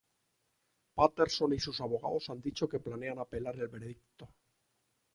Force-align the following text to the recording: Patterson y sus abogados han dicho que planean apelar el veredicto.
Patterson 0.95 1.53
y 1.53 1.59
sus 1.59 1.79
abogados 1.79 2.31
han 2.31 2.41
dicho 2.41 2.67
que 2.67 2.79
planean 2.79 3.19
apelar 3.19 3.53
el 3.59 3.67
veredicto. 3.67 4.29